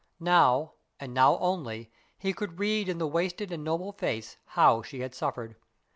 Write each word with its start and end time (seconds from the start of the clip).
Now, 0.19 0.73
and 0.99 1.13
now 1.13 1.37
only, 1.37 1.91
he 2.17 2.33
could 2.33 2.57
read 2.57 2.89
in 2.89 2.97
the 2.97 3.05
wasted 3.05 3.51
and 3.51 3.63
noble 3.63 3.91
face 3.91 4.37
how 4.45 4.81
she 4.81 5.01
had 5.01 5.13
suffered. 5.13 5.55